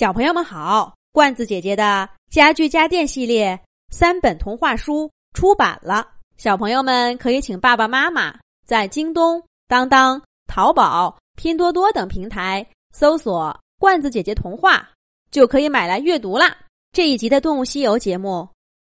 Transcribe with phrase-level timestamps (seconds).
[0.00, 8.34] 小朋友们好，罐子姐姐的家具家电系列三本童话书出版了，小朋友们可以请爸爸妈妈
[8.64, 14.88] 在京东、当当、淘宝、拼多多等平台搜索“罐子姐姐童话”，
[15.30, 16.56] 就可以买来阅读啦。
[16.92, 18.48] 这一集的《动物西游》节目，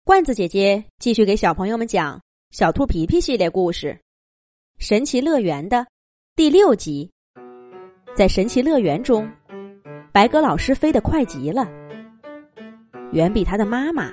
[0.06, 2.18] 罐子姐姐继续给小朋友们讲
[2.52, 3.88] 小兔皮皮系列故事
[4.82, 5.86] 《神奇乐园》的
[6.34, 7.10] 第六集，
[8.16, 9.30] 在神奇乐园中。
[10.14, 11.66] 白鸽老师飞得快极了，
[13.10, 14.12] 远比他的妈妈，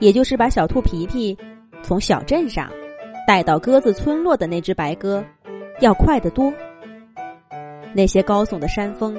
[0.00, 1.38] 也就是把小兔皮皮
[1.84, 2.68] 从小镇上
[3.24, 5.24] 带到鸽子村落的那只白鸽，
[5.78, 6.52] 要快得多。
[7.92, 9.16] 那些高耸的山峰，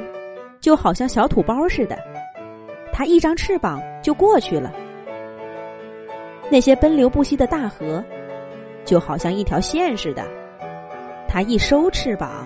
[0.60, 1.98] 就好像小土包似的，
[2.92, 4.70] 它一张翅膀就过去了；
[6.52, 8.04] 那些奔流不息的大河，
[8.84, 10.28] 就好像一条线似的，
[11.26, 12.46] 它一收翅膀，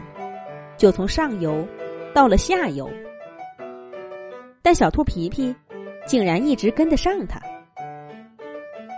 [0.77, 1.67] 就从上游
[2.13, 2.87] 到了下游。
[4.69, 5.51] 但小兔皮皮
[6.05, 7.41] 竟然一直跟得上他，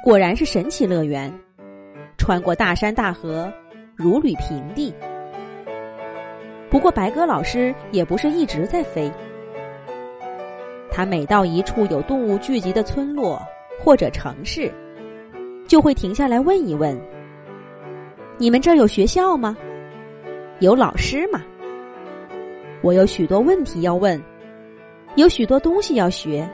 [0.03, 1.33] 果然是神奇乐园，
[2.17, 3.49] 穿过大山大河，
[3.95, 4.93] 如履平地。
[6.69, 9.09] 不过白鸽老师也不是一直在飞，
[10.91, 13.41] 他每到一处有动物聚集的村落
[13.79, 14.69] 或者城市，
[15.69, 16.99] 就会停下来问一问
[18.37, 19.55] ：“你们这儿有学校吗？
[20.59, 21.41] 有老师吗？
[22.81, 24.21] 我有许多问题要问。”
[25.15, 26.49] 有许多东西要学，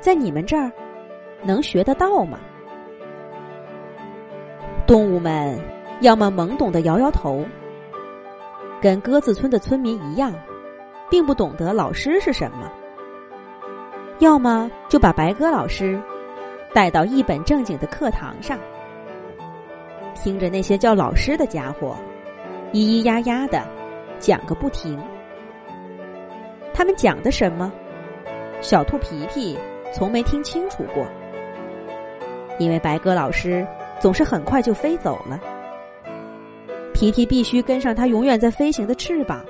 [0.00, 0.72] 在你们这儿
[1.42, 2.38] 能学得到吗？
[4.86, 5.60] 动物们
[6.00, 7.44] 要么懵懂的摇摇头，
[8.80, 10.32] 跟鸽子村的村民一样，
[11.10, 12.66] 并不懂得老师是什么；
[14.18, 16.00] 要么就把白鸽老师
[16.72, 18.58] 带到一本正经的课堂上，
[20.14, 21.94] 听着那些叫老师的家伙
[22.72, 23.62] 咿咿呀呀的
[24.18, 24.98] 讲个不停。
[26.74, 27.72] 他们讲的什么？
[28.60, 29.58] 小兔皮皮
[29.92, 31.06] 从没听清楚过，
[32.58, 33.66] 因为白鸽老师
[33.98, 35.40] 总是很快就飞走了。
[36.94, 39.44] 皮皮必须跟上他永远在飞行的翅膀，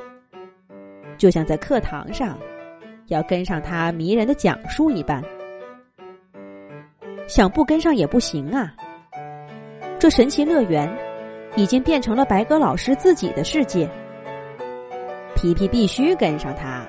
[1.18, 2.38] 就像在课堂上
[3.08, 5.22] 要跟上他迷人的讲述一般。
[7.28, 8.72] 想不跟上也不行啊！
[9.98, 10.90] 这神奇乐园
[11.54, 13.88] 已经变成了白鸽老师自己的世界，
[15.34, 16.84] 皮皮必须跟上他。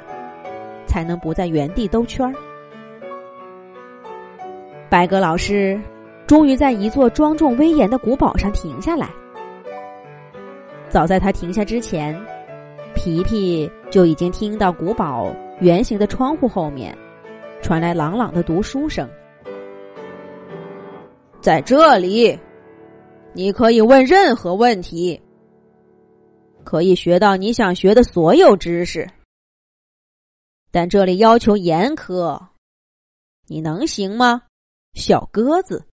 [0.93, 2.31] 才能不在原地兜圈儿。
[4.91, 5.81] 白鸽老师
[6.27, 9.09] 终于在一座庄重威严的古堡上停下来。
[10.89, 12.15] 早在他停下之前，
[12.93, 16.95] 皮皮就已经听到古堡圆形的窗户后面
[17.59, 19.09] 传来朗朗的读书声。
[21.41, 22.37] 在这里，
[23.33, 25.19] 你可以问任何问题，
[26.63, 29.09] 可以学到你想学的所有知识。
[30.73, 32.47] 但这里要求严苛，
[33.45, 34.47] 你能行吗，
[34.95, 35.87] 小鸽子？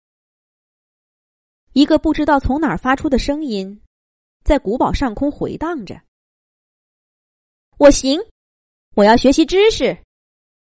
[1.74, 3.82] 一个不知道从哪儿发出的声音，
[4.42, 6.00] 在古堡上空回荡着。
[7.76, 8.18] 我行，
[8.96, 10.02] 我要学习知识，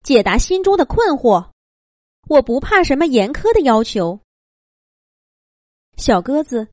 [0.04, 1.52] 解答心中的困惑，
[2.28, 4.20] 我不怕什么严苛的要求。
[5.96, 6.68] 小鸽子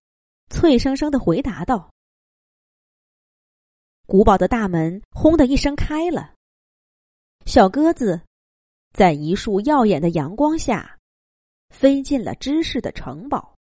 [0.50, 1.92] 脆生生的回答道。
[4.04, 6.34] 古堡的大门轰的一声开了。
[7.46, 8.20] 小鸽子
[8.92, 10.98] 在一束耀眼的阳光下
[11.70, 13.54] 飞进了知识的城堡。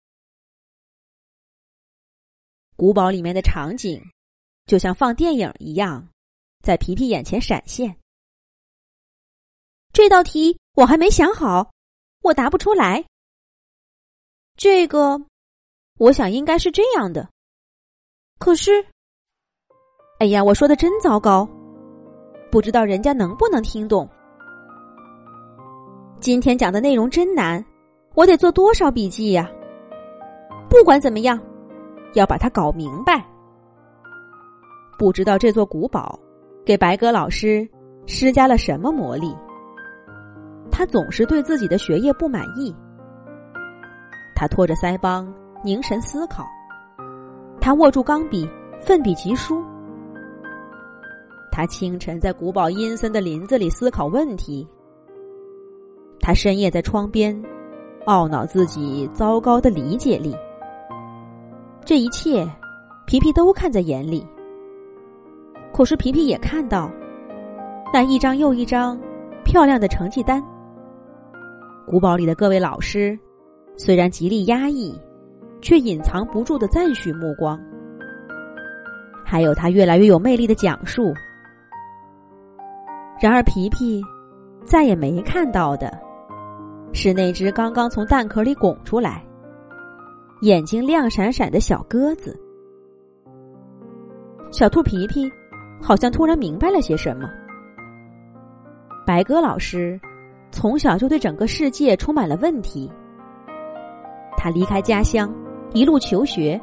[2.76, 4.02] 古堡里面的场景
[4.64, 6.08] 就像放电影一样，
[6.62, 7.94] 在皮皮眼前闪现。
[9.92, 11.70] 这道题我还没想好，
[12.22, 13.04] 我答不出来。
[14.56, 15.20] 这个，
[15.98, 17.30] 我想应该是这样的。
[18.38, 18.86] 可是，
[20.20, 21.46] 哎呀，我说的真糟糕。
[22.54, 24.08] 不知道人家能不能听懂？
[26.20, 27.64] 今天讲的内容真难，
[28.14, 29.50] 我得做多少笔记呀？
[30.70, 31.36] 不管怎么样，
[32.12, 33.26] 要把它搞明白。
[34.96, 36.16] 不知道这座古堡
[36.64, 37.68] 给白鸽老师
[38.06, 39.36] 施加了什么魔力？
[40.70, 42.72] 他总是对自己的学业不满意。
[44.32, 45.26] 他拖着腮帮，
[45.64, 46.46] 凝神思考。
[47.60, 48.48] 他握住钢笔，
[48.80, 49.60] 奋笔疾书。
[51.56, 54.66] 他清晨在古堡阴森的林子里思考问题，
[56.18, 57.32] 他深夜在窗边
[58.06, 60.34] 懊恼自己糟糕的理解力。
[61.84, 62.44] 这一切，
[63.06, 64.26] 皮皮都看在眼里。
[65.72, 66.90] 可是皮皮也看到
[67.92, 69.00] 那一张又一张
[69.44, 70.42] 漂亮的成绩单。
[71.86, 73.16] 古堡里的各位老师
[73.76, 75.00] 虽然极力压抑，
[75.62, 77.56] 却隐藏不住的赞许目光。
[79.24, 81.14] 还有他越来越有魅力的讲述。
[83.24, 84.04] 然而，皮皮
[84.66, 85.98] 再也没看到的，
[86.92, 89.24] 是那只刚刚从蛋壳里拱出来、
[90.42, 92.38] 眼睛亮闪闪的小鸽子。
[94.50, 95.26] 小兔皮皮
[95.80, 97.26] 好像突然明白了些什么。
[99.06, 99.98] 白鸽老师
[100.50, 102.92] 从小就对整个世界充满了问题。
[104.36, 105.34] 他离开家乡，
[105.72, 106.60] 一路求学，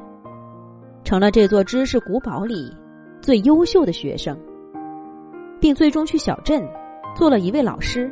[1.04, 2.72] 成了这座知识古堡里
[3.20, 4.38] 最优秀的学生，
[5.62, 6.68] 并最终去小镇
[7.16, 8.12] 做了一位老师。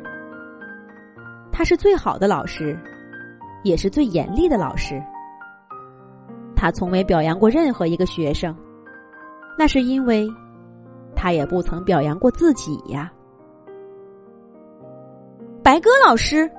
[1.52, 2.78] 他是最好的老师，
[3.64, 5.02] 也是最严厉的老师。
[6.56, 8.56] 他从没表扬过任何一个学生，
[9.58, 10.26] 那是因为
[11.16, 13.12] 他也不曾表扬过自己呀。
[15.62, 16.50] 白鸽老师，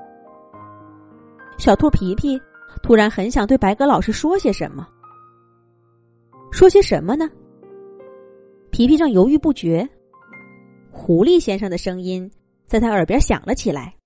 [1.56, 2.40] 小兔皮皮
[2.82, 4.86] 突然很想对白鸽老师说些什么。
[6.50, 7.28] 说些什么呢？
[8.70, 9.88] 皮皮正犹豫不决，
[11.02, 12.30] 狐狸先生的声音
[12.64, 13.96] 在他耳边响了起来：“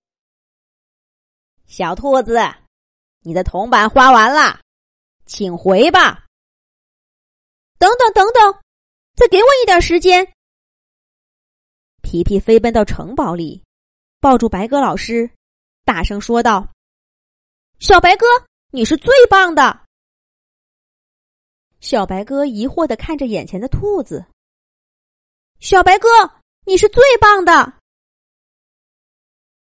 [1.68, 2.38] 小兔子，
[3.20, 4.62] 你的铜板花完了，
[5.26, 6.24] 请回吧。”
[7.76, 8.62] 等等等等，
[9.14, 10.26] 再给我一点时间。
[12.00, 13.62] 皮皮飞奔到城堡里。
[14.18, 15.30] 抱住白鸽老师，
[15.84, 16.72] 大声说道
[17.78, 18.24] ：“小白鸽，
[18.72, 19.84] 你是最棒的！”
[21.78, 24.24] 小白鸽疑惑的看着眼前的兔子。
[25.60, 26.08] “小白鸽，
[26.66, 27.80] 你是最棒的！”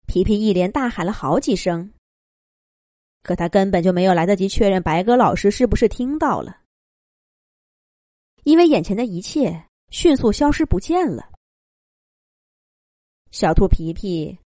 [0.08, 1.92] 皮皮一连大喊了好几声，
[3.22, 6.62] 可他根本就没有来得及确认白鸽老师是不是听到了，
[8.44, 11.30] 因为眼前的一切迅速消失不见了。
[13.30, 14.38] 小兔皮皮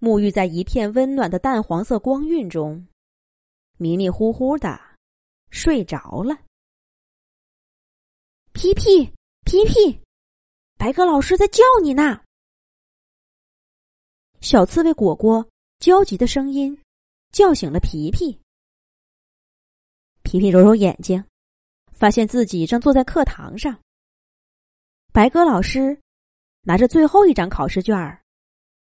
[0.00, 2.84] 沐浴在一片温暖的淡黄色光晕中，
[3.76, 4.80] 迷迷糊糊的
[5.50, 6.36] 睡着了。
[8.52, 9.04] 皮皮
[9.44, 10.01] 皮皮，
[10.82, 12.24] 白鸽老师在叫你呢。
[14.40, 15.48] 小刺猬果果
[15.78, 16.76] 焦急的声音
[17.30, 18.36] 叫醒了皮皮。
[20.24, 21.24] 皮皮揉揉眼睛，
[21.92, 23.80] 发现自己正坐在课堂上。
[25.12, 25.96] 白鸽老师
[26.62, 28.20] 拿着最后一张考试卷儿。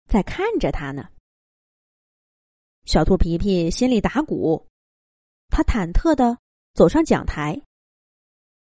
[0.05, 1.09] 在看着他呢，
[2.85, 4.67] 小兔皮皮心里打鼓，
[5.49, 6.37] 他忐忑的
[6.75, 7.59] 走上讲台，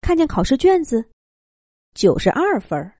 [0.01, 1.07] 看见考试卷子，
[1.93, 2.91] 九十二分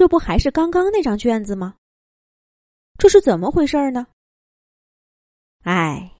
[0.00, 1.76] 这不还是刚刚那张卷子吗？
[2.96, 4.06] 这是怎么回事儿呢？
[5.64, 6.16] 哎，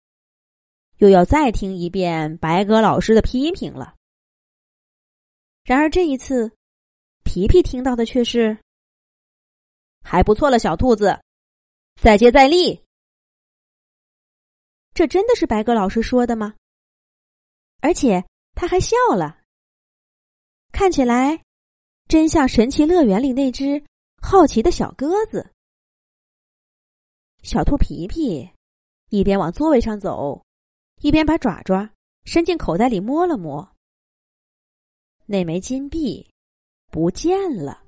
[0.98, 3.96] 又要再听一遍白鸽老师的批评了。
[5.64, 6.54] 然而这一次，
[7.24, 8.58] 皮皮听到的却是。
[10.04, 11.18] 还不错了，小兔子，
[12.02, 12.84] 再接再厉。
[14.92, 16.54] 这真的是白鸽老师说的吗？
[17.80, 18.22] 而且
[18.54, 19.40] 他还笑了，
[20.70, 21.42] 看起来
[22.10, 23.84] 真像神奇乐园里那只
[24.20, 25.52] 好奇的小鸽子。
[27.44, 28.50] 小兔皮皮
[29.10, 30.44] 一边往座位上走，
[31.02, 31.88] 一边把爪爪
[32.24, 33.76] 伸进口袋里摸了摸。
[35.24, 36.28] 那枚金币
[36.90, 37.78] 不见了。